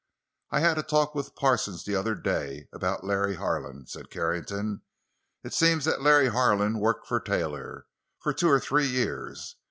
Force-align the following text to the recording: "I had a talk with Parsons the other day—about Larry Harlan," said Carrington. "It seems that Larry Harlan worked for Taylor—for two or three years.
"I 0.49 0.61
had 0.61 0.79
a 0.79 0.81
talk 0.81 1.13
with 1.13 1.35
Parsons 1.35 1.85
the 1.85 1.95
other 1.95 2.15
day—about 2.15 3.03
Larry 3.03 3.35
Harlan," 3.35 3.85
said 3.85 4.09
Carrington. 4.09 4.81
"It 5.43 5.53
seems 5.53 5.85
that 5.85 6.01
Larry 6.01 6.29
Harlan 6.29 6.79
worked 6.79 7.05
for 7.05 7.19
Taylor—for 7.19 8.33
two 8.33 8.49
or 8.49 8.59
three 8.59 8.87
years. 8.87 9.57